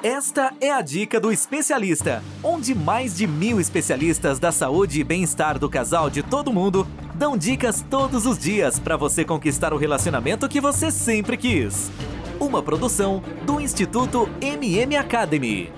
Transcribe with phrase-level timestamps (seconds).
[0.00, 5.58] Esta é a dica do especialista, onde mais de mil especialistas da saúde e bem-estar
[5.58, 6.86] do casal de todo mundo
[7.16, 11.90] dão dicas todos os dias para você conquistar o relacionamento que você sempre quis.
[12.38, 15.72] Uma produção do Instituto MM Academy.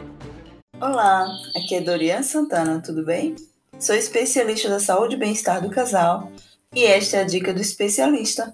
[0.78, 1.26] Olá,
[1.56, 3.34] aqui é Dorian Santana, tudo bem?
[3.78, 6.30] Sou especialista da saúde e bem-estar do casal
[6.74, 8.52] e esta é a dica do especialista.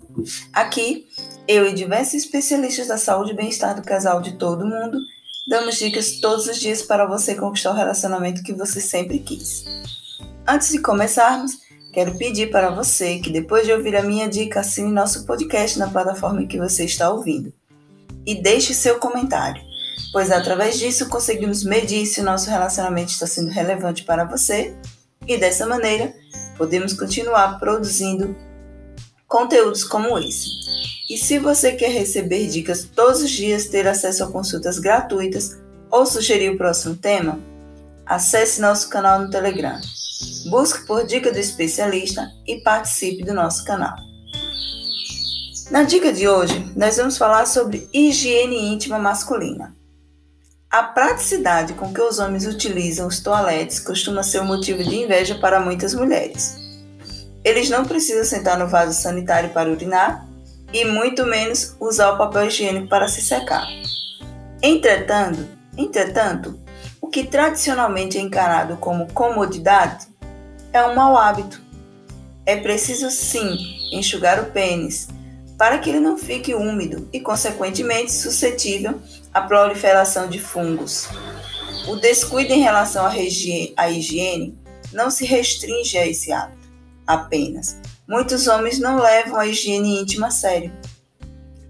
[0.52, 1.08] Aqui,
[1.48, 5.00] eu e diversos especialistas da saúde e bem-estar do casal de todo mundo
[5.46, 9.64] Damos dicas todos os dias para você conquistar o relacionamento que você sempre quis.
[10.44, 11.52] Antes de começarmos,
[11.92, 15.88] quero pedir para você que depois de ouvir a minha dica, assine nosso podcast na
[15.88, 17.52] plataforma em que você está ouvindo.
[18.26, 19.62] E deixe seu comentário,
[20.12, 24.76] pois através disso conseguimos medir se o nosso relacionamento está sendo relevante para você
[25.28, 26.12] e dessa maneira
[26.58, 28.34] podemos continuar produzindo
[29.28, 30.75] conteúdos como esse.
[31.08, 35.56] E se você quer receber dicas todos os dias, ter acesso a consultas gratuitas
[35.88, 37.38] ou sugerir o próximo tema,
[38.04, 39.80] acesse nosso canal no Telegram.
[40.50, 43.94] Busque por Dica do Especialista e participe do nosso canal.
[45.70, 49.76] Na dica de hoje, nós vamos falar sobre higiene íntima masculina.
[50.70, 55.36] A praticidade com que os homens utilizam os toaletes costuma ser um motivo de inveja
[55.36, 56.56] para muitas mulheres.
[57.44, 60.25] Eles não precisam sentar no vaso sanitário para urinar
[60.76, 63.66] e muito menos usar o papel higiênico para se secar.
[64.62, 66.60] Entretanto, entretanto,
[67.00, 70.06] o que tradicionalmente é encarado como comodidade
[70.74, 71.62] é um mau hábito.
[72.44, 73.56] É preciso sim
[73.90, 75.08] enxugar o pênis
[75.56, 79.00] para que ele não fique úmido e, consequentemente, suscetível
[79.32, 81.08] à proliferação de fungos.
[81.88, 84.58] O descuido em relação à higiene
[84.92, 86.68] não se restringe a esse hábito
[87.06, 90.72] apenas, muitos homens não levam a higiene íntima a sério.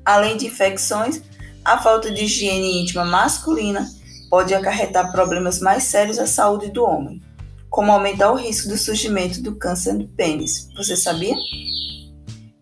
[0.04, 1.22] Além de infecções,
[1.64, 3.88] a falta de higiene íntima masculina
[4.30, 7.20] pode acarretar problemas mais sérios à saúde do homem,
[7.68, 10.68] como aumentar o risco do surgimento do câncer do pênis.
[10.76, 11.34] Você sabia?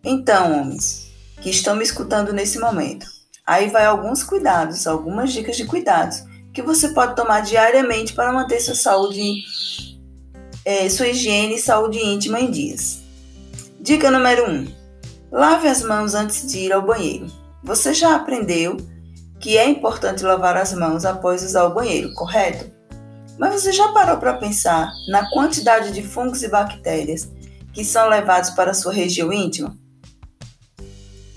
[0.03, 1.11] Então, homens
[1.41, 3.05] que estão me escutando nesse momento,
[3.45, 8.61] aí vai alguns cuidados, algumas dicas de cuidados que você pode tomar diariamente para manter
[8.61, 9.43] sua saúde,
[10.63, 13.04] é, sua higiene e saúde íntima em dias.
[13.85, 14.67] Dica número 1: um,
[15.31, 17.27] lave as mãos antes de ir ao banheiro.
[17.63, 18.77] Você já aprendeu
[19.39, 22.65] que é importante lavar as mãos após usar o banheiro, correto?
[23.37, 27.29] Mas você já parou para pensar na quantidade de fungos e bactérias
[27.73, 29.77] que são levados para sua região íntima?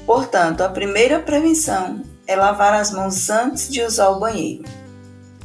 [0.06, 4.64] Portanto, a primeira prevenção é lavar as mãos antes de usar o banheiro.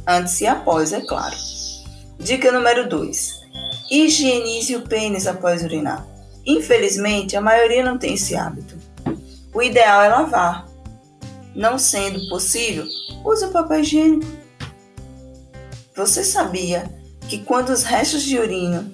[0.06, 1.36] Antes e após, é claro.
[2.18, 3.42] Dica número 2:
[3.90, 6.13] higienize o pênis após urinar.
[6.46, 8.76] Infelizmente, a maioria não tem esse hábito.
[9.52, 10.66] O ideal é lavar.
[11.54, 12.86] Não sendo possível,
[13.24, 14.26] use o papel higiênico.
[15.96, 16.90] Você sabia
[17.28, 18.90] que quando os restos de urina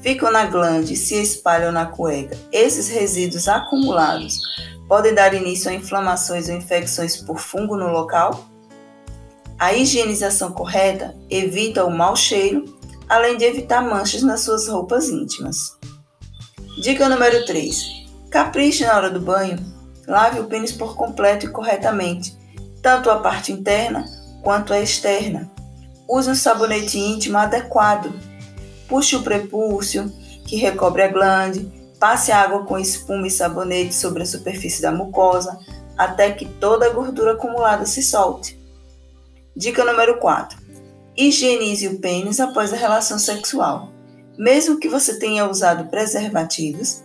[0.00, 4.38] ficam na glande e se espalham na cueca, esses resíduos acumulados
[4.86, 8.46] podem dar início a inflamações ou infecções por fungo no local?
[9.58, 12.64] A higienização correta evita o mau cheiro,
[13.08, 15.76] além de evitar manchas nas suas roupas íntimas.
[16.76, 18.04] Dica número 3.
[18.28, 19.58] Capriche na hora do banho.
[20.08, 22.36] Lave o pênis por completo e corretamente,
[22.82, 24.04] tanto a parte interna
[24.42, 25.48] quanto a externa.
[26.08, 28.12] Use um sabonete íntimo adequado.
[28.88, 30.12] Puxe o prepúcio,
[30.48, 31.70] que recobre a glande.
[32.00, 35.56] Passe água com espuma e sabonete sobre a superfície da mucosa,
[35.96, 38.60] até que toda a gordura acumulada se solte.
[39.56, 40.58] Dica número 4.
[41.16, 43.93] Higienize o pênis após a relação sexual.
[44.36, 47.02] Mesmo que você tenha usado preservativos,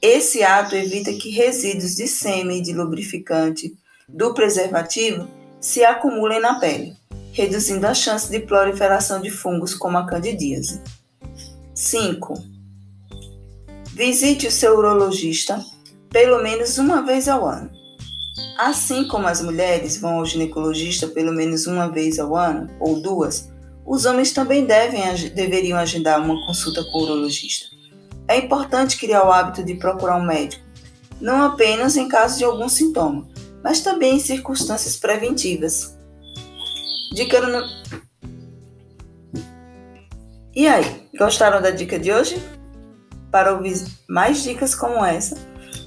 [0.00, 3.76] esse ato evita que resíduos de sêmen e de lubrificante
[4.08, 5.28] do preservativo
[5.60, 6.96] se acumulem na pele,
[7.32, 10.80] reduzindo a chance de proliferação de fungos como a candidíase.
[11.74, 12.34] 5.
[13.92, 15.62] Visite o seu urologista
[16.08, 17.70] pelo menos uma vez ao ano.
[18.58, 23.49] Assim como as mulheres vão ao ginecologista pelo menos uma vez ao ano ou duas,
[23.90, 25.02] os homens também devem,
[25.34, 27.66] deveriam agendar uma consulta com o urologista.
[28.28, 30.64] É importante criar o hábito de procurar um médico,
[31.20, 33.26] não apenas em caso de algum sintoma,
[33.64, 35.98] mas também em circunstâncias preventivas.
[37.12, 37.66] Dica no...
[40.54, 42.40] E aí, gostaram da dica de hoje?
[43.28, 45.36] Para ouvir mais dicas como essa,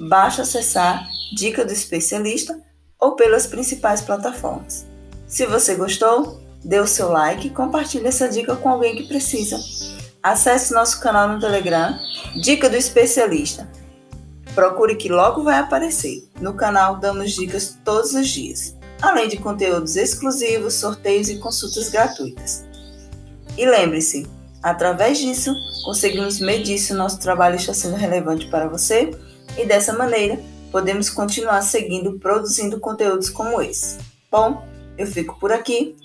[0.09, 2.61] basta acessar Dica do Especialista
[2.99, 4.85] ou pelas principais plataformas.
[5.25, 9.57] Se você gostou, dê o seu like e compartilhe essa dica com alguém que precisa.
[10.21, 11.97] Acesse nosso canal no Telegram,
[12.41, 13.69] Dica do Especialista.
[14.55, 16.23] Procure que logo vai aparecer.
[16.39, 18.75] No canal damos dicas todos os dias.
[19.03, 22.63] além de conteúdos exclusivos, sorteios e consultas gratuitas.
[23.57, 24.25] E lembre-se,
[24.63, 29.11] através disso, conseguimos medir se o nosso trabalho está sendo relevante para você
[29.57, 30.39] e dessa maneira
[30.71, 33.97] podemos continuar seguindo produzindo conteúdos como esse.
[34.31, 34.65] Bom,
[34.97, 35.97] eu fico por aqui